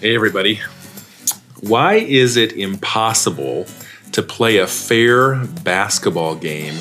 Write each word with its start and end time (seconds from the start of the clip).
Hey, 0.00 0.14
everybody. 0.14 0.60
Why 1.60 1.96
is 1.96 2.38
it 2.38 2.54
impossible 2.54 3.66
to 4.12 4.22
play 4.22 4.56
a 4.56 4.66
fair 4.66 5.44
basketball 5.62 6.36
game 6.36 6.72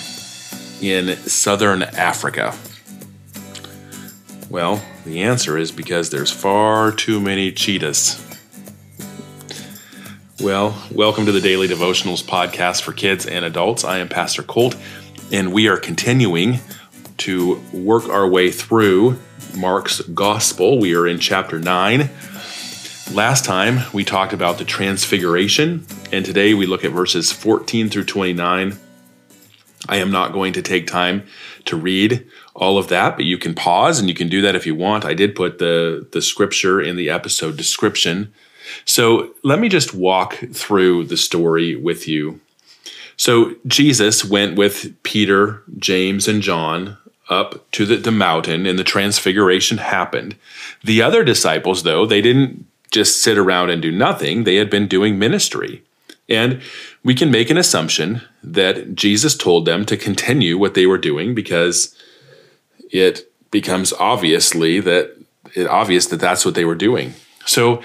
in 0.82 1.18
southern 1.18 1.84
Africa? 1.84 2.55
Well, 4.50 4.82
the 5.04 5.21
answer 5.21 5.57
is 5.57 5.70
because 5.70 6.11
there's 6.11 6.32
far 6.32 6.93
too 6.93 7.20
many 7.20 7.52
cheetahs. 7.52 8.25
Well, 10.39 10.82
welcome 10.89 11.25
to 11.25 11.33
the 11.33 11.42
Daily 11.42 11.68
Devotionals 11.68 12.24
podcast 12.24 12.83
for 12.83 12.93
kids 12.93 13.25
and 13.25 13.43
adults. 13.43 13.83
I 13.83 13.97
am 13.97 14.07
Pastor 14.07 14.43
Colt, 14.43 14.78
and 15.29 15.51
we 15.51 15.68
are 15.68 15.75
continuing 15.75 16.61
to 17.18 17.61
work 17.74 18.07
our 18.07 18.29
way 18.29 18.50
through 18.50 19.20
Mark's 19.57 20.00
Gospel. 20.00 20.79
We 20.79 20.96
are 20.96 21.06
in 21.06 21.20
chapter 21.20 21.60
9. 21.60 22.10
Last 23.13 23.43
time 23.43 23.79
we 23.91 24.04
talked 24.05 24.33
about 24.33 24.59
the 24.59 24.63
Transfiguration, 24.63 25.83
and 26.11 26.23
today 26.23 26.54
we 26.54 26.68
look 26.68 26.86
at 26.86 26.91
verses 26.91 27.32
14 27.32 27.89
through 27.89 28.04
29. 28.04 28.77
I 29.87 29.95
am 29.95 30.11
not 30.11 30.32
going 30.32 30.54
to 30.54 30.61
take 30.61 30.85
time 30.85 31.25
to 31.65 31.75
read 31.75 32.27
all 32.53 32.77
of 32.77 32.89
that, 32.89 33.16
but 33.16 33.25
you 33.25 33.39
can 33.39 33.55
pause 33.55 33.99
and 33.99 34.08
you 34.08 34.13
can 34.13 34.30
do 34.30 34.41
that 34.41 34.55
if 34.55 34.67
you 34.67 34.75
want. 34.75 35.05
I 35.05 35.16
did 35.16 35.33
put 35.35 35.58
the, 35.58 36.08
the 36.11 36.22
scripture 36.22 36.80
in 36.80 36.97
the 36.97 37.09
episode 37.09 37.58
description. 37.58 38.31
So 38.85 39.33
let 39.44 39.57
me 39.57 39.69
just 39.69 39.95
walk 39.95 40.35
through 40.53 41.05
the 41.05 41.17
story 41.17 41.75
with 41.75 42.07
you. 42.07 42.39
So 43.17 43.55
Jesus 43.66 44.23
went 44.23 44.55
with 44.55 45.02
Peter, 45.02 45.63
James, 45.80 46.27
and 46.27 46.44
John 46.44 46.95
up 47.27 47.69
to 47.71 47.88
the, 47.88 47.95
the 47.95 48.11
mountain, 48.11 48.67
and 48.67 48.77
the 48.77 48.83
transfiguration 48.83 49.80
happened. 49.80 50.35
The 50.83 51.02
other 51.02 51.23
disciples, 51.23 51.81
though, 51.81 52.05
they 52.05 52.21
didn't 52.21 52.69
just 52.91 53.21
sit 53.21 53.37
around 53.37 53.69
and 53.69 53.81
do 53.81 53.91
nothing. 53.91 54.43
They 54.43 54.55
had 54.55 54.69
been 54.69 54.87
doing 54.87 55.19
ministry. 55.19 55.83
And 56.27 56.61
we 57.03 57.15
can 57.15 57.31
make 57.31 57.49
an 57.49 57.57
assumption 57.57 58.21
that 58.43 58.95
Jesus 58.95 59.35
told 59.35 59.65
them 59.65 59.85
to 59.85 59.97
continue 59.97 60.57
what 60.57 60.75
they 60.75 60.85
were 60.85 60.97
doing 60.97 61.33
because 61.33 61.95
it 62.91 63.31
becomes 63.51 63.93
obviously 63.93 64.79
that 64.79 65.15
it 65.55 65.67
obvious 65.67 66.05
that 66.07 66.19
that's 66.19 66.45
what 66.45 66.55
they 66.55 66.65
were 66.65 66.75
doing. 66.75 67.13
So 67.45 67.81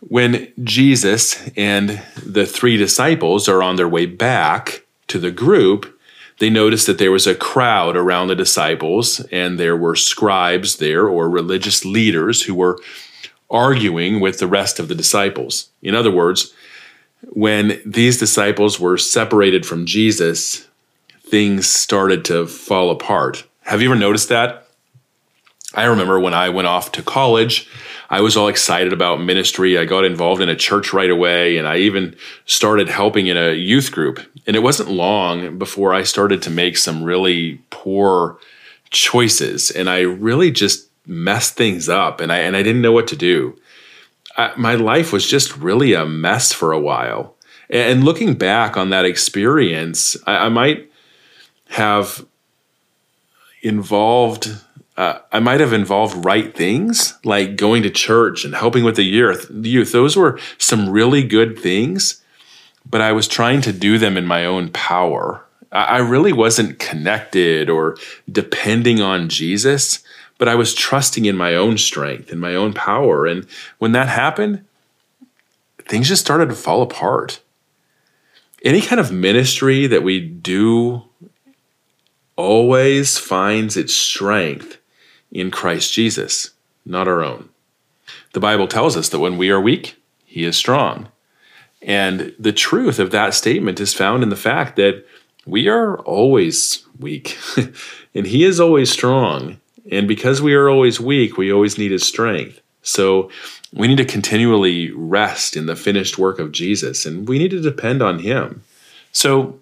when 0.00 0.52
Jesus 0.62 1.48
and 1.56 2.02
the 2.24 2.46
three 2.46 2.76
disciples 2.76 3.48
are 3.48 3.62
on 3.62 3.76
their 3.76 3.88
way 3.88 4.06
back 4.06 4.84
to 5.08 5.18
the 5.18 5.30
group, 5.30 5.98
they 6.38 6.50
noticed 6.50 6.86
that 6.86 6.98
there 6.98 7.12
was 7.12 7.26
a 7.26 7.34
crowd 7.34 7.96
around 7.96 8.28
the 8.28 8.34
disciples 8.34 9.20
and 9.32 9.58
there 9.58 9.76
were 9.76 9.96
scribes 9.96 10.76
there 10.76 11.08
or 11.08 11.28
religious 11.28 11.84
leaders 11.84 12.42
who 12.42 12.54
were 12.54 12.78
arguing 13.52 14.18
with 14.18 14.38
the 14.38 14.46
rest 14.48 14.80
of 14.80 14.88
the 14.88 14.94
disciples. 14.94 15.68
In 15.82 15.94
other 15.94 16.10
words, 16.10 16.52
when 17.28 17.80
these 17.86 18.18
disciples 18.18 18.80
were 18.80 18.98
separated 18.98 19.64
from 19.64 19.86
Jesus, 19.86 20.66
things 21.20 21.68
started 21.68 22.24
to 22.24 22.46
fall 22.46 22.90
apart. 22.90 23.44
Have 23.62 23.80
you 23.80 23.88
ever 23.90 23.98
noticed 23.98 24.30
that? 24.30 24.66
I 25.74 25.84
remember 25.84 26.18
when 26.18 26.34
I 26.34 26.48
went 26.48 26.66
off 26.66 26.92
to 26.92 27.02
college, 27.02 27.68
I 28.10 28.20
was 28.20 28.36
all 28.36 28.48
excited 28.48 28.92
about 28.92 29.22
ministry. 29.22 29.78
I 29.78 29.86
got 29.86 30.04
involved 30.04 30.42
in 30.42 30.50
a 30.50 30.56
church 30.56 30.92
right 30.92 31.08
away, 31.08 31.56
and 31.56 31.66
I 31.66 31.78
even 31.78 32.14
started 32.44 32.90
helping 32.90 33.26
in 33.26 33.38
a 33.38 33.54
youth 33.54 33.90
group. 33.90 34.20
And 34.46 34.54
it 34.54 34.62
wasn't 34.62 34.90
long 34.90 35.56
before 35.58 35.94
I 35.94 36.02
started 36.02 36.42
to 36.42 36.50
make 36.50 36.76
some 36.76 37.02
really 37.02 37.62
poor 37.70 38.38
choices. 38.90 39.70
And 39.70 39.88
I 39.88 40.00
really 40.00 40.50
just 40.50 40.90
messed 41.06 41.54
things 41.54 41.88
up 41.88 42.20
and 42.20 42.32
I 42.32 42.38
and 42.38 42.56
I 42.56 42.62
didn't 42.62 42.82
know 42.82 42.92
what 42.92 43.08
to 43.08 43.16
do. 43.16 43.58
I, 44.36 44.52
my 44.56 44.74
life 44.74 45.12
was 45.12 45.28
just 45.28 45.56
really 45.56 45.92
a 45.92 46.06
mess 46.06 46.52
for 46.52 46.72
a 46.72 46.80
while. 46.80 47.34
And 47.68 48.04
looking 48.04 48.34
back 48.34 48.76
on 48.76 48.90
that 48.90 49.04
experience, 49.04 50.16
I, 50.26 50.46
I 50.46 50.48
might 50.48 50.90
have 51.70 52.26
involved 53.62 54.56
uh, 54.96 55.18
I 55.32 55.40
might 55.40 55.60
have 55.60 55.72
involved 55.72 56.24
right 56.24 56.54
things 56.54 57.18
like 57.24 57.56
going 57.56 57.82
to 57.82 57.90
church 57.90 58.44
and 58.44 58.54
helping 58.54 58.84
with 58.84 58.96
the 58.96 59.04
youth. 59.04 59.50
Youth, 59.50 59.92
those 59.92 60.16
were 60.16 60.38
some 60.58 60.90
really 60.90 61.22
good 61.22 61.58
things, 61.58 62.22
but 62.88 63.00
I 63.00 63.12
was 63.12 63.26
trying 63.26 63.62
to 63.62 63.72
do 63.72 63.96
them 63.96 64.18
in 64.18 64.26
my 64.26 64.44
own 64.44 64.68
power. 64.68 65.46
I, 65.72 65.84
I 65.84 65.98
really 65.98 66.34
wasn't 66.34 66.78
connected 66.78 67.70
or 67.70 67.96
depending 68.30 69.00
on 69.00 69.30
Jesus 69.30 70.00
but 70.42 70.48
I 70.48 70.56
was 70.56 70.74
trusting 70.74 71.24
in 71.24 71.36
my 71.36 71.54
own 71.54 71.78
strength 71.78 72.32
and 72.32 72.40
my 72.40 72.56
own 72.56 72.72
power. 72.72 73.26
And 73.26 73.46
when 73.78 73.92
that 73.92 74.08
happened, 74.08 74.64
things 75.78 76.08
just 76.08 76.20
started 76.20 76.48
to 76.48 76.56
fall 76.56 76.82
apart. 76.82 77.40
Any 78.64 78.80
kind 78.80 79.00
of 79.00 79.12
ministry 79.12 79.86
that 79.86 80.02
we 80.02 80.18
do 80.18 81.04
always 82.34 83.18
finds 83.18 83.76
its 83.76 83.94
strength 83.94 84.78
in 85.30 85.52
Christ 85.52 85.92
Jesus, 85.92 86.50
not 86.84 87.06
our 87.06 87.22
own. 87.22 87.48
The 88.32 88.40
Bible 88.40 88.66
tells 88.66 88.96
us 88.96 89.10
that 89.10 89.20
when 89.20 89.38
we 89.38 89.48
are 89.50 89.60
weak, 89.60 89.94
He 90.24 90.42
is 90.42 90.56
strong. 90.56 91.06
And 91.80 92.34
the 92.36 92.52
truth 92.52 92.98
of 92.98 93.12
that 93.12 93.34
statement 93.34 93.78
is 93.78 93.94
found 93.94 94.24
in 94.24 94.28
the 94.28 94.34
fact 94.34 94.74
that 94.74 95.06
we 95.46 95.68
are 95.68 95.98
always 95.98 96.84
weak 96.98 97.38
and 98.12 98.26
He 98.26 98.42
is 98.42 98.58
always 98.58 98.90
strong. 98.90 99.60
And 99.90 100.06
because 100.06 100.40
we 100.40 100.54
are 100.54 100.68
always 100.68 101.00
weak, 101.00 101.36
we 101.36 101.52
always 101.52 101.78
need 101.78 101.90
his 101.90 102.06
strength. 102.06 102.60
So 102.82 103.30
we 103.72 103.88
need 103.88 103.98
to 103.98 104.04
continually 104.04 104.90
rest 104.92 105.56
in 105.56 105.66
the 105.66 105.76
finished 105.76 106.18
work 106.18 106.38
of 106.38 106.52
Jesus 106.52 107.06
and 107.06 107.28
we 107.28 107.38
need 107.38 107.50
to 107.52 107.60
depend 107.60 108.02
on 108.02 108.18
him. 108.18 108.62
So 109.12 109.58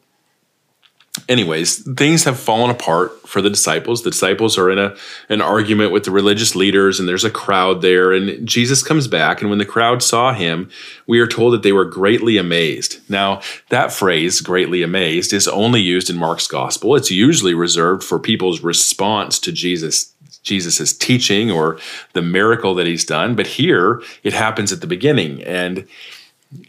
anyways, 1.28 1.82
things 1.94 2.24
have 2.24 2.38
fallen 2.38 2.70
apart 2.70 3.28
for 3.28 3.40
the 3.40 3.50
disciples. 3.50 4.02
The 4.02 4.10
disciples 4.10 4.58
are 4.58 4.70
in 4.70 4.78
a 4.78 4.96
an 5.28 5.40
argument 5.40 5.92
with 5.92 6.04
the 6.04 6.10
religious 6.10 6.54
leaders, 6.56 6.98
and 6.98 7.08
there's 7.08 7.24
a 7.24 7.30
crowd 7.30 7.82
there. 7.82 8.12
And 8.12 8.46
Jesus 8.46 8.82
comes 8.82 9.08
back, 9.08 9.40
and 9.40 9.50
when 9.50 9.58
the 9.58 9.64
crowd 9.64 10.02
saw 10.02 10.32
him, 10.32 10.70
we 11.06 11.20
are 11.20 11.26
told 11.26 11.52
that 11.54 11.62
they 11.62 11.72
were 11.72 11.84
greatly 11.84 12.36
amazed. 12.36 13.00
Now, 13.08 13.40
that 13.68 13.92
phrase, 13.92 14.40
greatly 14.40 14.82
amazed, 14.82 15.32
is 15.32 15.48
only 15.48 15.80
used 15.80 16.10
in 16.10 16.16
Mark's 16.16 16.46
gospel. 16.46 16.96
It's 16.96 17.10
usually 17.10 17.54
reserved 17.54 18.02
for 18.02 18.18
people's 18.18 18.60
response 18.60 19.38
to 19.40 19.52
Jesus 19.52 20.14
Jesus's 20.42 20.96
teaching 20.96 21.50
or 21.50 21.78
the 22.12 22.22
miracle 22.22 22.74
that 22.74 22.86
he's 22.86 23.04
done. 23.04 23.34
But 23.34 23.46
here 23.46 24.02
it 24.22 24.32
happens 24.32 24.72
at 24.72 24.80
the 24.80 24.86
beginning. 24.86 25.42
And 25.42 25.86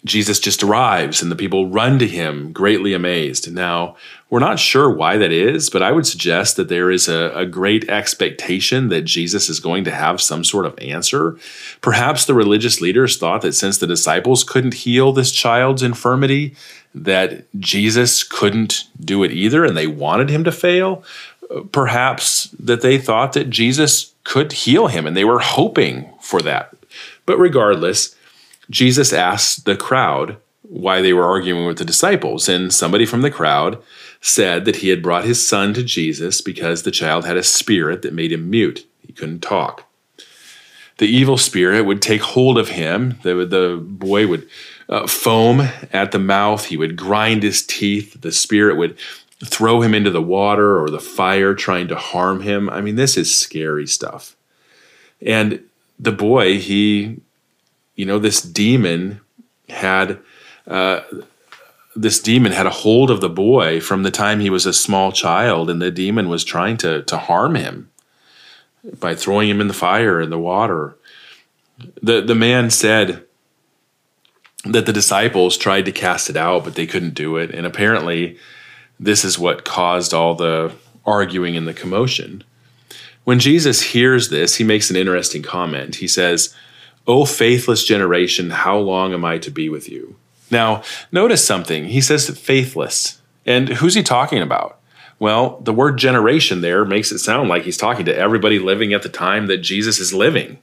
Jesus 0.05 0.39
just 0.39 0.61
arrives 0.61 1.21
and 1.21 1.31
the 1.31 1.35
people 1.35 1.67
run 1.67 1.97
to 1.99 2.07
him, 2.07 2.51
greatly 2.51 2.93
amazed. 2.93 3.51
Now, 3.51 3.95
we're 4.31 4.39
not 4.39 4.59
sure 4.59 4.89
why 4.89 5.17
that 5.17 5.33
is, 5.33 5.69
but 5.69 5.83
I 5.83 5.91
would 5.91 6.07
suggest 6.07 6.55
that 6.55 6.69
there 6.69 6.89
is 6.89 7.09
a, 7.09 7.33
a, 7.35 7.45
great 7.45 7.89
expectation 7.89 8.87
that 8.87 9.01
Jesus 9.01 9.49
is 9.49 9.59
going 9.59 9.83
to 9.83 9.91
have 9.91 10.21
some 10.21 10.45
sort 10.45 10.65
of 10.65 10.79
answer. 10.79 11.37
Perhaps 11.81 12.25
the 12.25 12.33
religious 12.33 12.79
leaders 12.79 13.17
thought 13.17 13.41
that 13.41 13.51
since 13.51 13.77
the 13.77 13.87
disciples 13.87 14.45
couldn't 14.45 14.73
heal 14.73 15.11
this 15.11 15.33
child's 15.33 15.83
infirmity, 15.83 16.55
that 16.95 17.45
Jesus 17.59 18.23
couldn't 18.23 18.85
do 19.01 19.21
it 19.23 19.31
either 19.31 19.65
and 19.65 19.75
they 19.75 19.87
wanted 19.87 20.29
him 20.29 20.45
to 20.45 20.51
fail. 20.51 21.03
Perhaps 21.73 22.45
that 22.57 22.79
they 22.79 22.97
thought 22.97 23.33
that 23.33 23.49
Jesus 23.49 24.13
could 24.23 24.53
heal 24.53 24.87
him 24.87 25.05
and 25.05 25.15
they 25.15 25.25
were 25.25 25.39
hoping 25.39 26.09
for 26.21 26.41
that. 26.41 26.73
But 27.25 27.37
regardless, 27.37 28.15
Jesus 28.69 29.11
asked 29.11 29.65
the 29.65 29.75
crowd 29.75 30.37
why 30.71 31.01
they 31.01 31.11
were 31.11 31.25
arguing 31.25 31.65
with 31.65 31.77
the 31.77 31.85
disciples, 31.85 32.47
and 32.47 32.73
somebody 32.73 33.05
from 33.05 33.21
the 33.21 33.29
crowd 33.29 33.81
said 34.21 34.63
that 34.63 34.77
he 34.77 34.87
had 34.87 35.03
brought 35.03 35.25
his 35.25 35.45
son 35.45 35.73
to 35.73 35.83
Jesus 35.83 36.39
because 36.39 36.83
the 36.83 36.91
child 36.91 37.25
had 37.25 37.35
a 37.35 37.43
spirit 37.43 38.01
that 38.01 38.13
made 38.13 38.31
him 38.31 38.49
mute. 38.49 38.87
He 39.05 39.11
couldn't 39.11 39.41
talk. 39.41 39.85
The 40.97 41.07
evil 41.07 41.37
spirit 41.37 41.83
would 41.83 42.01
take 42.01 42.21
hold 42.21 42.57
of 42.57 42.69
him. 42.69 43.19
The, 43.23 43.45
the 43.45 43.81
boy 43.83 44.27
would 44.27 44.47
uh, 44.87 45.07
foam 45.07 45.61
at 45.91 46.11
the 46.11 46.19
mouth. 46.19 46.65
He 46.65 46.77
would 46.77 46.95
grind 46.95 47.43
his 47.43 47.65
teeth. 47.65 48.21
The 48.21 48.31
spirit 48.31 48.77
would 48.77 48.97
throw 49.43 49.81
him 49.81 49.93
into 49.93 50.11
the 50.11 50.21
water 50.21 50.81
or 50.81 50.89
the 50.89 50.99
fire, 50.99 51.53
trying 51.53 51.87
to 51.89 51.95
harm 51.95 52.41
him. 52.41 52.69
I 52.69 52.81
mean, 52.81 52.95
this 52.95 53.17
is 53.17 53.35
scary 53.35 53.87
stuff. 53.87 54.35
And 55.21 55.63
the 55.99 56.11
boy, 56.11 56.59
he 56.59 57.19
you 57.95 58.05
know, 58.05 58.17
this 58.17 58.41
demon 58.41 59.21
had 59.69 60.17
uh, 60.67 61.01
this 61.95 62.19
demon 62.19 62.51
had 62.51 62.65
a 62.65 62.71
hold 62.71 63.11
of 63.11 63.21
the 63.21 63.29
boy 63.29 63.81
from 63.81 64.03
the 64.03 64.11
time 64.11 64.39
he 64.39 64.49
was 64.49 64.65
a 64.65 64.73
small 64.73 65.11
child, 65.11 65.69
and 65.69 65.81
the 65.81 65.91
demon 65.91 66.29
was 66.29 66.43
trying 66.43 66.77
to 66.77 67.03
to 67.03 67.17
harm 67.17 67.55
him 67.55 67.89
by 68.99 69.15
throwing 69.15 69.49
him 69.49 69.61
in 69.61 69.67
the 69.67 69.73
fire 69.73 70.19
and 70.19 70.31
the 70.31 70.39
water. 70.39 70.95
The 72.01 72.21
the 72.21 72.35
man 72.35 72.69
said 72.69 73.25
that 74.63 74.85
the 74.85 74.93
disciples 74.93 75.57
tried 75.57 75.85
to 75.85 75.91
cast 75.91 76.29
it 76.29 76.37
out, 76.37 76.63
but 76.63 76.75
they 76.75 76.87
couldn't 76.87 77.15
do 77.15 77.37
it, 77.37 77.51
and 77.51 77.65
apparently, 77.65 78.37
this 78.99 79.25
is 79.25 79.39
what 79.39 79.65
caused 79.65 80.13
all 80.13 80.35
the 80.35 80.73
arguing 81.05 81.57
and 81.57 81.67
the 81.67 81.73
commotion. 81.73 82.43
When 83.23 83.39
Jesus 83.39 83.81
hears 83.81 84.29
this, 84.29 84.55
he 84.55 84.63
makes 84.63 84.89
an 84.89 84.95
interesting 84.95 85.43
comment. 85.43 85.95
He 85.95 86.07
says 86.07 86.55
O 87.07 87.25
faithless 87.25 87.83
generation, 87.83 88.51
how 88.51 88.77
long 88.77 89.13
am 89.13 89.25
I 89.25 89.37
to 89.39 89.51
be 89.51 89.69
with 89.69 89.89
you? 89.89 90.15
Now, 90.51 90.83
notice 91.11 91.45
something. 91.45 91.85
He 91.85 92.01
says 92.01 92.29
faithless. 92.37 93.21
And 93.45 93.69
who's 93.69 93.95
he 93.95 94.03
talking 94.03 94.41
about? 94.41 94.77
Well, 95.17 95.59
the 95.61 95.73
word 95.73 95.97
generation 95.97 96.61
there 96.61 96.83
makes 96.83 97.11
it 97.11 97.19
sound 97.19 97.47
like 97.47 97.63
he's 97.63 97.77
talking 97.77 98.05
to 98.05 98.15
everybody 98.15 98.59
living 98.59 98.93
at 98.93 99.03
the 99.03 99.09
time 99.09 99.47
that 99.47 99.57
Jesus 99.59 99.99
is 99.99 100.13
living, 100.13 100.57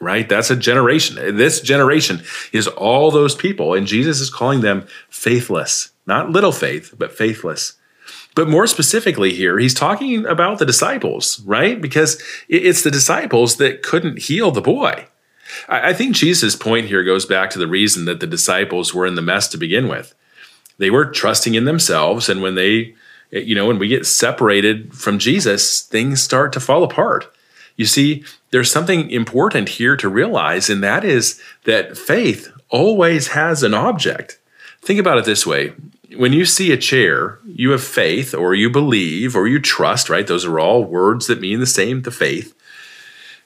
right? 0.00 0.26
That's 0.26 0.50
a 0.50 0.56
generation. 0.56 1.36
This 1.36 1.60
generation 1.60 2.22
is 2.50 2.66
all 2.66 3.10
those 3.10 3.34
people, 3.34 3.74
and 3.74 3.86
Jesus 3.86 4.20
is 4.20 4.30
calling 4.30 4.62
them 4.62 4.86
faithless, 5.10 5.90
not 6.06 6.30
little 6.30 6.52
faith, 6.52 6.94
but 6.96 7.12
faithless. 7.12 7.74
But 8.34 8.48
more 8.48 8.66
specifically, 8.66 9.34
here, 9.34 9.58
he's 9.58 9.74
talking 9.74 10.24
about 10.24 10.58
the 10.58 10.66
disciples, 10.66 11.40
right? 11.40 11.78
Because 11.78 12.22
it's 12.48 12.82
the 12.82 12.90
disciples 12.90 13.56
that 13.56 13.82
couldn't 13.82 14.20
heal 14.20 14.50
the 14.50 14.62
boy. 14.62 15.08
I 15.68 15.92
think 15.92 16.14
Jesus' 16.14 16.56
point 16.56 16.86
here 16.86 17.04
goes 17.04 17.26
back 17.26 17.50
to 17.50 17.58
the 17.58 17.66
reason 17.66 18.04
that 18.04 18.20
the 18.20 18.26
disciples 18.26 18.94
were 18.94 19.06
in 19.06 19.14
the 19.14 19.22
mess 19.22 19.48
to 19.48 19.58
begin 19.58 19.88
with. 19.88 20.14
They 20.78 20.90
were 20.90 21.06
trusting 21.06 21.54
in 21.54 21.64
themselves, 21.64 22.28
and 22.28 22.42
when 22.42 22.54
they, 22.54 22.94
you 23.30 23.54
know, 23.54 23.66
when 23.66 23.78
we 23.78 23.88
get 23.88 24.06
separated 24.06 24.94
from 24.94 25.18
Jesus, 25.18 25.82
things 25.82 26.22
start 26.22 26.52
to 26.54 26.60
fall 26.60 26.82
apart. 26.82 27.32
You 27.76 27.86
see, 27.86 28.24
there's 28.50 28.70
something 28.70 29.10
important 29.10 29.70
here 29.70 29.96
to 29.96 30.08
realize, 30.08 30.70
and 30.70 30.82
that 30.82 31.04
is 31.04 31.40
that 31.64 31.96
faith 31.96 32.50
always 32.68 33.28
has 33.28 33.62
an 33.62 33.74
object. 33.74 34.38
Think 34.82 34.98
about 34.98 35.18
it 35.18 35.24
this 35.24 35.46
way 35.46 35.72
when 36.16 36.32
you 36.32 36.44
see 36.44 36.72
a 36.72 36.76
chair, 36.76 37.38
you 37.46 37.70
have 37.70 37.82
faith 37.82 38.34
or 38.34 38.54
you 38.54 38.68
believe 38.68 39.36
or 39.36 39.46
you 39.46 39.60
trust, 39.60 40.10
right? 40.10 40.26
Those 40.26 40.44
are 40.44 40.58
all 40.58 40.84
words 40.84 41.26
that 41.26 41.40
mean 41.40 41.60
the 41.60 41.66
same, 41.66 42.02
the 42.02 42.10
faith. 42.10 42.54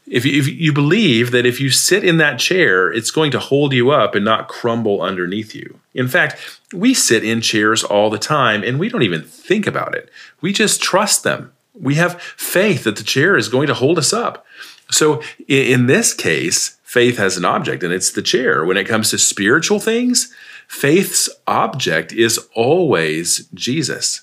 If 0.07 0.27
you, 0.27 0.39
if 0.39 0.49
you 0.49 0.73
believe 0.73 1.31
that 1.31 1.47
if 1.47 1.61
you 1.61 1.71
sit 1.71 2.05
in 2.05 2.19
that 2.19 2.39
chair, 2.39 2.93
it's 2.93 3.11
going 3.11 3.31
to 3.31 3.39
hold 3.39 3.73
you 3.73 3.91
up 3.91 4.15
and 4.15 4.25
not 4.25 4.49
crumble 4.49 5.01
underneath 5.01 5.55
you. 5.55 5.81
In 5.95 6.09
fact, 6.09 6.61
we 6.73 6.93
sit 6.93 7.25
in 7.25 7.41
chairs 7.41 7.83
all 7.83 8.11
the 8.11 8.19
time 8.19 8.63
and 8.63 8.79
we 8.79 8.89
don't 8.89 9.03
even 9.03 9.23
think 9.23 9.67
about 9.67 9.95
it. 9.95 10.11
We 10.41 10.53
just 10.53 10.83
trust 10.83 11.25
them. 11.25 11.53
We 11.75 11.95
have 11.95 12.21
faith 12.21 12.85
that 12.85 12.97
the 12.97 13.03
chair 13.03 13.37
is 13.37 13.49
going 13.49 13.67
to 13.69 13.75
hold 13.75 13.99
us 13.99 14.13
up. 14.13 14.45
So 14.91 15.23
in 15.49 15.87
this 15.87 16.13
case, 16.13 16.77
faith 16.83 17.17
has 17.17 17.37
an 17.37 17.45
object 17.45 17.83
and 17.83 17.93
it's 17.93 18.13
the 18.13 18.23
chair. 18.23 18.65
When 18.65 18.77
it 18.77 18.87
comes 18.87 19.11
to 19.11 19.19
spiritual 19.19 19.81
things, 19.81 20.33
faith's 20.69 21.31
object 21.47 22.13
is 22.13 22.39
always 22.55 23.49
Jesus. 23.55 24.21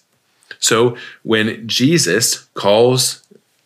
So 0.60 0.96
when 1.24 1.68
Jesus 1.68 2.48
calls 2.54 3.24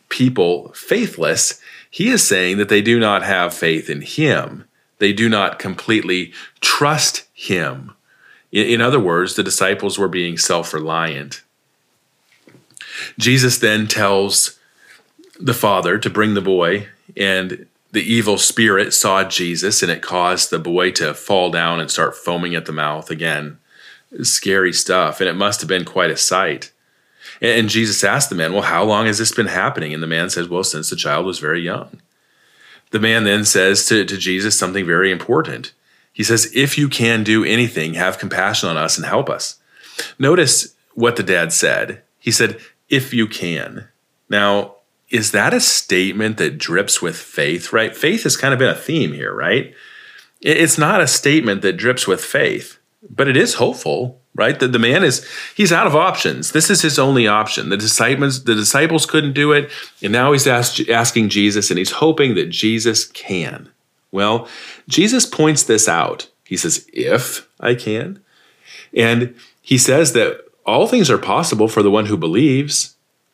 people 0.09 0.69
faithless, 0.73 1.61
he 1.95 2.09
is 2.09 2.27
saying 2.27 2.57
that 2.57 2.67
they 2.67 2.81
do 2.81 2.99
not 2.99 3.23
have 3.23 3.53
faith 3.53 3.89
in 3.89 4.01
him. 4.01 4.65
They 4.97 5.13
do 5.13 5.29
not 5.29 5.59
completely 5.59 6.33
trust 6.59 7.25
him. 7.33 7.93
In, 8.51 8.81
other 8.81 8.99
words, 8.99 9.35
the 9.35 9.43
disciples 9.43 9.97
were 9.97 10.09
being 10.09 10.37
self 10.37 10.73
reliant. 10.73 11.41
Jesus 13.17 13.59
then 13.59 13.87
tells 13.87 14.59
the 15.39 15.53
father 15.53 15.97
to 15.97 16.09
bring 16.09 16.33
the 16.33 16.41
boy, 16.41 16.89
and 17.15 17.65
the 17.93 18.03
evil 18.03 18.37
spirit 18.37 18.93
saw 18.93 19.23
Jesus, 19.23 19.81
and 19.81 19.89
it 19.89 20.01
caused 20.01 20.49
the 20.49 20.59
boy 20.59 20.91
to 20.91 21.13
fall 21.13 21.49
down 21.49 21.79
and 21.79 21.89
start 21.89 22.17
foaming 22.17 22.55
at 22.55 22.65
the 22.65 22.73
mouth 22.73 23.09
again. 23.09 23.57
Scary 24.21 24.73
stuff, 24.73 25.21
and 25.21 25.29
it 25.29 25.35
must 25.35 25.61
have 25.61 25.69
been 25.69 25.85
quite 25.85 26.11
a 26.11 26.17
sight. 26.17 26.73
And 27.41 27.69
Jesus 27.69 28.03
asked 28.03 28.29
the 28.29 28.35
man, 28.35 28.53
Well, 28.53 28.61
how 28.61 28.83
long 28.83 29.05
has 29.05 29.17
this 29.17 29.31
been 29.31 29.47
happening? 29.47 29.93
And 29.93 30.01
the 30.01 30.07
man 30.07 30.29
says, 30.29 30.47
Well, 30.47 30.63
since 30.63 30.89
the 30.89 30.95
child 30.95 31.25
was 31.25 31.39
very 31.39 31.61
young. 31.61 32.01
The 32.91 32.99
man 32.99 33.23
then 33.23 33.45
says 33.45 33.85
to, 33.87 34.05
to 34.05 34.17
Jesus 34.17 34.57
something 34.57 34.85
very 34.85 35.11
important. 35.11 35.73
He 36.13 36.23
says, 36.23 36.51
If 36.55 36.77
you 36.77 36.87
can 36.87 37.23
do 37.23 37.43
anything, 37.43 37.95
have 37.95 38.17
compassion 38.17 38.69
on 38.69 38.77
us 38.77 38.97
and 38.97 39.05
help 39.05 39.29
us. 39.29 39.59
Notice 40.17 40.75
what 40.93 41.15
the 41.15 41.23
dad 41.23 41.51
said. 41.51 42.03
He 42.19 42.31
said, 42.31 42.59
If 42.89 43.13
you 43.13 43.27
can. 43.27 43.89
Now, 44.29 44.75
is 45.09 45.31
that 45.31 45.53
a 45.53 45.59
statement 45.59 46.37
that 46.37 46.57
drips 46.57 47.01
with 47.01 47.15
faith, 47.15 47.71
right? 47.71 47.95
Faith 47.95 48.23
has 48.23 48.37
kind 48.37 48.53
of 48.53 48.59
been 48.59 48.69
a 48.69 48.75
theme 48.75 49.13
here, 49.13 49.33
right? 49.33 49.73
It's 50.41 50.77
not 50.77 51.01
a 51.01 51.07
statement 51.07 51.61
that 51.61 51.77
drips 51.77 52.07
with 52.07 52.23
faith, 52.23 52.79
but 53.09 53.27
it 53.27 53.37
is 53.37 53.55
hopeful 53.55 54.21
right? 54.35 54.59
The, 54.59 54.67
the 54.67 54.79
man 54.79 55.03
is 55.03 55.27
he's 55.55 55.71
out 55.71 55.87
of 55.87 55.95
options. 55.95 56.51
This 56.51 56.69
is 56.69 56.81
his 56.81 56.99
only 56.99 57.27
option. 57.27 57.69
The 57.69 57.77
disciples 57.77 58.43
the 58.43 58.53
disciples 58.53 59.05
couldn't 59.05 59.33
do 59.33 59.51
it, 59.53 59.71
and 60.03 60.13
now 60.13 60.33
he's 60.33 60.45
asked, 60.45 60.87
asking 60.89 61.29
Jesus, 61.29 61.71
and 61.71 61.79
he's 61.79 61.91
hoping 61.91 62.35
that 62.35 62.49
Jesus 62.49 63.05
can. 63.05 63.69
Well, 64.11 64.47
Jesus 64.87 65.25
points 65.25 65.63
this 65.63 65.87
out. 65.87 66.29
He 66.43 66.57
says, 66.57 66.85
"If 66.93 67.47
I 67.59 67.73
can," 67.73 68.19
and 68.93 69.33
he 69.61 69.77
says 69.77 70.13
that 70.13 70.41
all 70.65 70.87
things 70.87 71.09
are 71.09 71.17
possible 71.17 71.67
for 71.67 71.81
the 71.81 71.91
one 71.91 72.05
who 72.05 72.17
believes. 72.17 72.91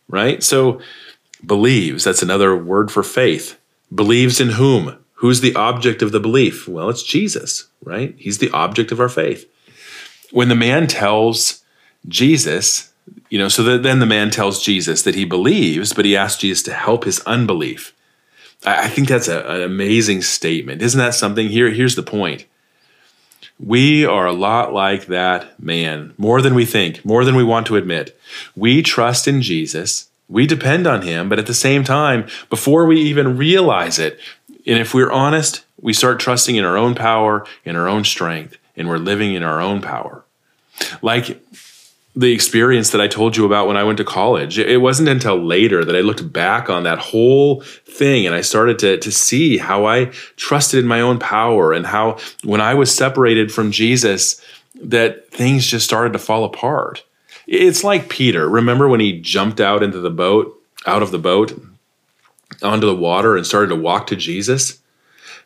Right? 0.08 0.44
So, 0.44 0.82
believes. 1.46 2.04
That's 2.04 2.22
another 2.22 2.54
word 2.54 2.92
for 2.92 3.02
faith. 3.02 3.58
Believes 3.96 4.42
in 4.42 4.50
whom? 4.50 4.98
Who's 5.14 5.40
the 5.40 5.56
object 5.56 6.02
of 6.02 6.12
the 6.12 6.20
belief? 6.20 6.68
Well, 6.68 6.90
it's 6.90 7.04
Jesus, 7.04 7.68
right? 7.82 8.14
He's 8.18 8.40
the 8.40 8.52
object 8.52 8.92
of 8.92 9.00
our 9.00 9.08
faith 9.08 9.46
when 10.32 10.50
the 10.50 10.56
man 10.56 10.88
tells 10.88 11.64
Jesus, 12.08 12.92
you 13.30 13.38
know, 13.38 13.50
so 13.50 13.64
that 13.64 13.84
then 13.84 14.00
the 14.00 14.06
man 14.06 14.30
tells 14.32 14.64
Jesus 14.64 15.04
that 15.04 15.16
he 15.16 15.26
believes, 15.26 15.94
but 15.94 16.06
he 16.06 16.18
asks 16.18 16.42
Jesus 16.42 16.64
to 16.64 16.74
help 16.74 17.04
his 17.04 17.20
unbelief. 17.22 17.94
I, 18.66 18.86
I 18.86 18.88
think 18.88 19.08
that's 19.08 19.28
a, 19.28 19.46
an 19.48 19.62
amazing 19.62 20.22
statement. 20.22 20.82
Isn't 20.82 21.00
that 21.00 21.16
something? 21.16 21.50
Here, 21.50 21.70
here's 21.70 21.96
the 21.96 22.04
point. 22.04 22.46
We 23.60 24.06
are 24.06 24.26
a 24.26 24.34
lot 24.34 24.74
like 24.74 25.06
that 25.06 25.62
man, 25.62 26.14
more 26.18 26.42
than 26.42 26.56
we 26.56 26.66
think, 26.66 27.06
more 27.06 27.24
than 27.24 27.36
we 27.36 27.44
want 27.44 27.68
to 27.68 27.76
admit. 27.76 28.18
We 28.56 28.82
trust 28.82 29.28
in 29.28 29.42
Jesus. 29.42 30.10
We 30.28 30.48
depend 30.48 30.88
on 30.88 31.04
him, 31.04 31.30
but 31.30 31.38
at 31.38 31.46
the 31.46 31.54
same 31.54 31.84
time, 31.84 32.28
before 32.50 32.86
we 32.86 33.00
even 33.02 33.38
realize 33.38 34.00
it, 34.00 34.20
and 34.66 34.80
if 34.80 34.94
we're 34.94 35.12
honest, 35.12 35.64
we 35.80 35.94
start 35.94 36.20
trusting 36.20 36.56
in 36.56 36.64
our 36.64 36.78
own 36.78 36.96
power, 36.96 37.46
in 37.66 37.76
our 37.76 37.88
own 37.88 38.04
strength 38.04 38.58
and 38.76 38.88
we're 38.88 38.98
living 38.98 39.34
in 39.34 39.44
our 39.44 39.62
own 39.62 39.82
power. 39.82 40.24
Like 41.02 41.42
the 42.16 42.34
experience 42.34 42.90
that 42.90 43.00
I 43.00 43.08
told 43.08 43.38
you 43.38 43.46
about 43.46 43.68
when 43.68 43.78
I 43.78 43.84
went 43.84 43.98
to 43.98 44.04
college, 44.04 44.60
it 44.60 44.82
wasn't 44.82 45.10
until 45.10 45.38
later 45.38 45.86
that 45.86 45.96
I 45.96 46.02
looked 46.02 46.32
back 46.34 46.70
on 46.70 46.84
that 46.84 47.00
whole 47.00 47.62
thing 47.62 48.26
and 48.26 48.36
I 48.36 48.42
started 48.42 48.80
to, 48.80 48.98
to 48.98 49.12
see 49.12 49.58
how 49.58 49.86
I 49.86 50.06
trusted 50.36 50.80
in 50.80 50.88
my 50.88 51.00
own 51.00 51.20
power 51.20 51.72
and 51.72 51.86
how 51.86 52.18
when 52.44 52.60
I 52.60 52.74
was 52.74 52.94
separated 52.94 53.52
from 53.52 53.72
Jesus, 53.72 54.42
that 54.76 55.30
things 55.30 55.66
just 55.66 55.86
started 55.86 56.14
to 56.14 56.20
fall 56.20 56.44
apart. 56.44 57.04
It's 57.48 57.84
like 57.84 58.10
Peter. 58.10 58.48
Remember 58.48 58.90
when 58.90 59.00
he 59.00 59.20
jumped 59.20 59.62
out 59.62 59.84
into 59.84 60.00
the 60.00 60.10
boat, 60.10 60.58
out 60.86 61.04
of 61.04 61.12
the 61.12 61.20
boat, 61.20 61.60
onto 62.62 62.88
the 62.88 62.96
water 62.96 63.38
and 63.38 63.46
started 63.46 63.70
to 63.70 63.76
walk 63.76 64.08
to 64.08 64.16
Jesus? 64.16 64.80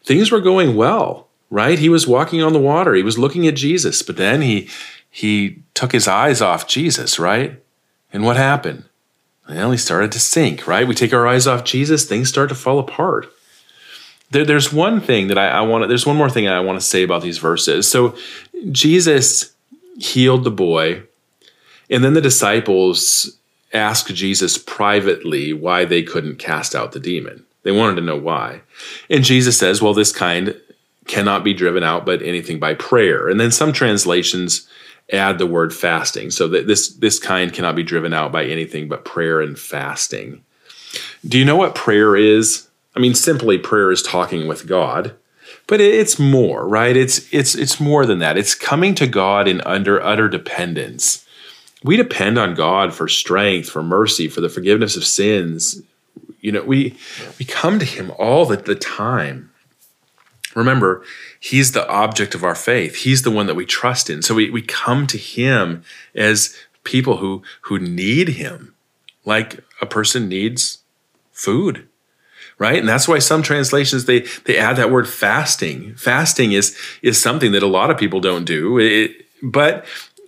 Things 0.03 0.31
were 0.31 0.41
going 0.41 0.75
well 0.75 1.27
right? 1.55 1.79
He 1.79 1.87
was 1.87 2.05
walking 2.05 2.43
on 2.43 2.51
the 2.51 2.59
water. 2.59 2.93
He 2.95 3.01
was 3.01 3.17
looking 3.17 3.47
at 3.47 3.55
Jesus, 3.55 4.01
but 4.01 4.17
then 4.17 4.41
he 4.41 4.69
he 5.09 5.63
took 5.73 5.93
his 5.93 6.05
eyes 6.05 6.41
off 6.41 6.67
Jesus, 6.67 7.17
right? 7.17 7.63
And 8.11 8.25
what 8.25 8.35
happened? 8.35 8.83
Well, 9.47 9.71
he 9.71 9.77
started 9.77 10.11
to 10.11 10.19
sink, 10.19 10.67
right? 10.67 10.85
We 10.85 10.93
take 10.93 11.13
our 11.13 11.25
eyes 11.25 11.47
off 11.47 11.63
Jesus, 11.63 12.03
things 12.03 12.27
start 12.27 12.49
to 12.49 12.55
fall 12.55 12.77
apart. 12.77 13.31
There, 14.31 14.43
there's 14.43 14.73
one 14.73 14.99
thing 14.99 15.27
that 15.29 15.37
I, 15.37 15.47
I 15.47 15.61
want 15.61 15.85
to, 15.85 15.87
there's 15.87 16.05
one 16.05 16.17
more 16.17 16.29
thing 16.29 16.45
I 16.45 16.59
want 16.59 16.77
to 16.77 16.85
say 16.85 17.03
about 17.03 17.21
these 17.21 17.37
verses. 17.37 17.87
So 17.87 18.17
Jesus 18.69 19.53
healed 19.97 20.43
the 20.43 20.51
boy, 20.51 21.03
and 21.89 22.03
then 22.03 22.15
the 22.15 22.21
disciples 22.21 23.37
asked 23.73 24.13
Jesus 24.13 24.57
privately 24.57 25.53
why 25.53 25.85
they 25.85 26.03
couldn't 26.03 26.35
cast 26.35 26.75
out 26.75 26.91
the 26.91 26.99
demon. 26.99 27.45
They 27.63 27.71
wanted 27.71 27.95
to 27.95 28.01
know 28.01 28.17
why. 28.17 28.61
And 29.09 29.23
Jesus 29.23 29.57
says, 29.57 29.81
Well, 29.81 29.93
this 29.93 30.11
kind 30.11 30.59
cannot 31.07 31.43
be 31.43 31.53
driven 31.53 31.83
out 31.83 32.05
but 32.05 32.21
anything 32.21 32.59
by 32.59 32.73
prayer. 32.73 33.27
And 33.27 33.39
then 33.39 33.51
some 33.51 33.71
translations 33.71 34.67
add 35.11 35.37
the 35.37 35.45
word 35.45 35.73
fasting. 35.73 36.31
So 36.31 36.47
that 36.49 36.67
this 36.67 36.89
this 36.95 37.19
kind 37.19 37.53
cannot 37.53 37.75
be 37.75 37.83
driven 37.83 38.13
out 38.13 38.31
by 38.31 38.45
anything 38.45 38.87
but 38.87 39.05
prayer 39.05 39.41
and 39.41 39.57
fasting. 39.57 40.43
Do 41.27 41.37
you 41.37 41.45
know 41.45 41.57
what 41.57 41.75
prayer 41.75 42.15
is? 42.15 42.67
I 42.95 42.99
mean, 42.99 43.13
simply 43.13 43.57
prayer 43.57 43.91
is 43.91 44.01
talking 44.01 44.47
with 44.47 44.67
God, 44.67 45.13
but 45.67 45.81
it's 45.81 46.17
more, 46.17 46.67
right? 46.67 46.95
It's 46.95 47.31
it's 47.33 47.55
it's 47.55 47.79
more 47.79 48.05
than 48.05 48.19
that. 48.19 48.37
It's 48.37 48.55
coming 48.55 48.95
to 48.95 49.07
God 49.07 49.47
in 49.47 49.61
under 49.61 50.01
utter 50.01 50.29
dependence. 50.29 51.25
We 51.83 51.97
depend 51.97 52.39
on 52.39 52.55
God 52.55 52.93
for 52.93 53.07
strength, 53.07 53.69
for 53.69 53.83
mercy, 53.83 54.27
for 54.27 54.41
the 54.41 54.49
forgiveness 54.49 54.95
of 54.95 55.05
sins. 55.05 55.81
You 56.41 56.51
know, 56.51 56.63
we 56.63 56.95
we 57.37 57.45
come 57.45 57.79
to 57.79 57.85
him 57.85 58.11
all 58.17 58.45
the, 58.45 58.57
the 58.57 58.75
time. 58.75 59.51
Remember, 60.55 61.03
He's 61.39 61.73
the 61.73 61.87
object 61.89 62.33
of 62.35 62.43
our 62.43 62.55
faith. 62.55 62.95
He's 62.95 63.21
the 63.23 63.31
one 63.31 63.45
that 63.47 63.55
we 63.55 63.65
trust 63.65 64.09
in. 64.09 64.21
So 64.21 64.33
we, 64.35 64.49
we 64.49 64.61
come 64.61 65.05
to 65.07 65.17
Him 65.17 65.83
as 66.15 66.55
people 66.83 67.17
who, 67.17 67.43
who 67.63 67.77
need 67.79 68.29
Him, 68.29 68.73
like 69.25 69.63
a 69.81 69.85
person 69.85 70.29
needs 70.29 70.79
food. 71.31 71.87
right? 72.57 72.79
And 72.79 72.87
that's 72.87 73.07
why 73.07 73.19
some 73.19 73.41
translations 73.41 74.05
they 74.05 74.21
they 74.45 74.57
add 74.57 74.77
that 74.77 74.91
word 74.91 75.07
fasting. 75.07 75.95
Fasting 75.95 76.53
is 76.53 76.77
is 77.01 77.21
something 77.21 77.51
that 77.51 77.63
a 77.63 77.67
lot 77.67 77.91
of 77.91 77.97
people 77.97 78.19
don't 78.21 78.45
do. 78.45 78.79
It, 78.79 79.25
but 79.43 79.85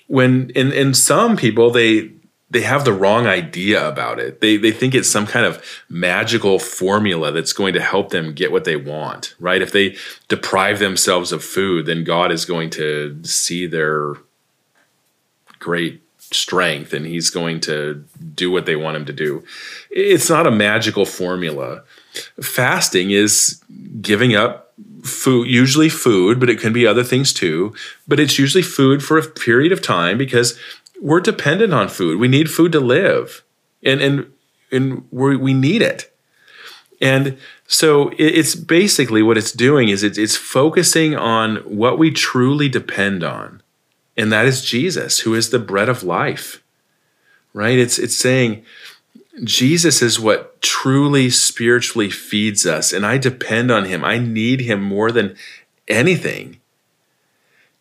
when 0.07 0.50
in 0.51 0.72
in 0.74 0.93
some 0.93 1.38
people 1.38 1.72
they 1.72 2.12
they 2.50 2.62
have 2.62 2.86
the 2.86 2.94
wrong 2.94 3.27
idea 3.27 3.86
about 3.88 4.20
it. 4.20 4.39
They 4.39 4.58
they 4.58 4.72
think 4.72 4.96
it's 4.96 5.10
some 5.10 5.27
kind 5.27 5.46
of 5.46 5.63
magical 5.89 6.60
formula 6.60 7.32
that's 7.32 7.54
going 7.54 7.74
to 7.74 7.82
help 7.82 8.10
them 8.10 8.34
get 8.34 8.51
what 8.51 8.63
they 8.63 8.77
want, 8.77 9.36
right? 9.39 9.62
If 9.62 9.72
they 9.72 9.96
deprive 10.27 10.80
themselves 10.80 11.32
of 11.32 11.44
food, 11.44 11.86
then 11.86 12.04
God 12.04 12.32
is 12.32 12.46
going 12.46 12.70
to 12.72 13.20
see 13.24 13.68
their 13.68 14.16
great 15.60 16.01
strength 16.20 16.94
and 16.94 17.06
he's 17.06 17.30
going 17.30 17.60
to 17.62 18.04
do 18.36 18.51
what 18.51 18.66
they 18.66 18.75
want 18.75 18.98
him 18.98 19.06
to 19.06 19.13
do. 19.13 19.44
It's 19.89 20.30
not 20.30 20.48
a 20.48 20.51
magical 20.51 21.06
formula. 21.06 21.84
Fasting 22.42 23.12
is 23.12 23.62
giving 24.01 24.36
up 24.36 24.74
food, 25.04 25.48
usually 25.48 25.89
food, 25.89 26.39
but 26.39 26.50
it 26.50 26.60
can 26.60 26.74
be 26.74 26.86
other 26.86 27.04
things 27.04 27.34
too. 27.34 27.74
But 28.08 28.20
it's 28.20 28.38
usually 28.38 28.62
food 28.62 29.04
for 29.04 29.18
a 29.18 29.27
period 29.27 29.72
of 29.72 29.82
time 29.82 30.18
because 30.18 30.60
we're 31.01 31.22
dependent 31.22 31.74
on 31.74 31.89
food. 31.89 32.20
We 32.20 32.27
need 32.27 32.50
food 32.50 32.72
to 32.74 32.80
live, 32.80 33.44
and 33.84 34.01
and 34.01 34.32
and 34.72 35.08
we 35.12 35.36
we 35.36 35.54
need 35.54 35.82
it. 35.82 36.13
And 37.00 37.38
so 37.68 38.12
it's 38.18 38.56
basically 38.56 39.22
what 39.22 39.38
it's 39.38 39.51
doing 39.51 39.89
is 39.89 40.01
it's, 40.01 40.18
it's 40.18 40.36
focusing 40.36 41.16
on 41.16 41.58
what 41.58 42.00
we 42.00 42.10
truly 42.10 42.70
depend 42.70 43.24
on, 43.24 43.62
and 44.16 44.32
that 44.32 44.46
is 44.46 44.66
Jesus, 44.66 45.20
who 45.20 45.36
is 45.36 45.50
the 45.50 45.60
bread 45.60 45.89
of 45.89 46.04
life. 46.04 46.63
Right? 47.54 47.77
It's 47.77 48.00
it's 48.00 48.16
saying 48.16 48.63
Jesus 49.44 50.01
is 50.01 50.20
what 50.20 50.62
truly 50.62 51.30
spiritually 51.30 52.10
feeds 52.10 52.66
us, 52.66 52.92
and 52.92 53.06
I 53.06 53.18
depend 53.18 53.72
on 53.72 53.86
him. 53.86 54.04
I 54.04 54.18
need 54.18 54.62
him 54.62 54.82
more 54.82 55.12
than 55.12 55.36
anything. 55.88 56.60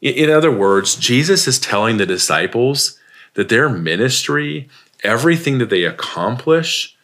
In 0.02 0.28
other 0.28 0.52
words, 0.52 0.94
Jesus 0.94 1.48
is 1.48 1.58
telling 1.58 1.96
the 1.96 2.06
disciples 2.06 2.98
that 3.36 3.48
their 3.50 3.68
ministry, 3.68 4.68
everything 5.04 5.58
that 5.58 5.70
they 5.70 5.84
accomplish, 5.84 6.96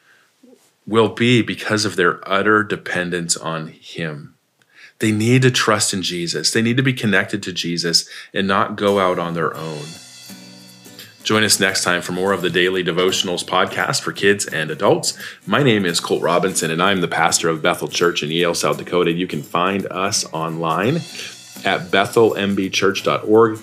will 0.86 1.10
be 1.10 1.42
because 1.42 1.84
of 1.84 1.94
their 1.94 2.26
utter 2.28 2.64
dependence 2.64 3.36
on 3.36 3.68
Him. 3.68 4.34
They 4.98 5.12
need 5.12 5.42
to 5.42 5.50
trust 5.50 5.94
in 5.94 6.02
Jesus. 6.02 6.50
They 6.50 6.62
need 6.62 6.76
to 6.76 6.82
be 6.82 6.92
connected 6.92 7.42
to 7.44 7.52
Jesus 7.52 8.08
and 8.32 8.48
not 8.48 8.76
go 8.76 8.98
out 8.98 9.18
on 9.18 9.34
their 9.34 9.54
own. 9.56 9.82
Join 11.22 11.44
us 11.44 11.60
next 11.60 11.84
time 11.84 12.02
for 12.02 12.12
more 12.12 12.32
of 12.32 12.42
the 12.42 12.50
Daily 12.50 12.82
Devotionals 12.82 13.44
podcast 13.44 14.00
for 14.00 14.12
kids 14.12 14.46
and 14.46 14.70
adults. 14.70 15.16
My 15.46 15.62
name 15.62 15.86
is 15.86 16.00
Colt 16.00 16.22
Robinson, 16.22 16.70
and 16.70 16.82
I'm 16.82 17.00
the 17.00 17.08
pastor 17.08 17.48
of 17.48 17.62
Bethel 17.62 17.88
Church 17.88 18.22
in 18.24 18.30
Yale, 18.30 18.54
South 18.54 18.78
Dakota. 18.78 19.12
You 19.12 19.28
can 19.28 19.42
find 19.42 19.86
us 19.86 20.24
online 20.32 20.96
at 21.64 21.90
bethelmbchurch.org. 21.90 23.58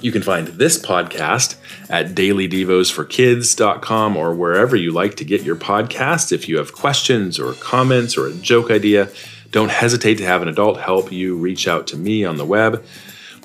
You 0.00 0.12
can 0.12 0.22
find 0.22 0.48
this 0.48 0.78
podcast 0.78 1.56
at 1.88 2.14
dailydevosforkids.com 2.14 4.16
or 4.16 4.34
wherever 4.34 4.76
you 4.76 4.92
like 4.92 5.16
to 5.16 5.24
get 5.24 5.42
your 5.42 5.56
podcasts. 5.56 6.32
If 6.32 6.48
you 6.48 6.58
have 6.58 6.72
questions 6.72 7.38
or 7.38 7.54
comments 7.54 8.16
or 8.16 8.26
a 8.26 8.34
joke 8.34 8.70
idea, 8.70 9.08
don't 9.50 9.70
hesitate 9.70 10.16
to 10.16 10.26
have 10.26 10.42
an 10.42 10.48
adult 10.48 10.78
help 10.78 11.12
you 11.12 11.36
reach 11.36 11.66
out 11.66 11.86
to 11.88 11.96
me 11.96 12.24
on 12.24 12.36
the 12.36 12.44
web. 12.44 12.84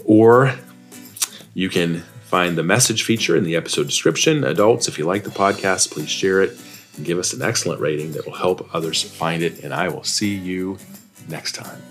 Or 0.03 0.55
you 1.53 1.69
can 1.69 2.01
find 2.23 2.57
the 2.57 2.63
message 2.63 3.03
feature 3.03 3.35
in 3.35 3.43
the 3.43 3.55
episode 3.55 3.87
description. 3.87 4.43
Adults, 4.43 4.87
if 4.87 4.97
you 4.97 5.05
like 5.05 5.23
the 5.23 5.29
podcast, 5.29 5.91
please 5.91 6.09
share 6.09 6.41
it 6.41 6.57
and 6.95 7.05
give 7.05 7.19
us 7.19 7.33
an 7.33 7.41
excellent 7.41 7.81
rating 7.81 8.13
that 8.13 8.25
will 8.25 8.35
help 8.35 8.73
others 8.73 9.03
find 9.03 9.43
it. 9.43 9.63
And 9.63 9.73
I 9.73 9.89
will 9.89 10.03
see 10.03 10.35
you 10.35 10.77
next 11.27 11.55
time. 11.55 11.90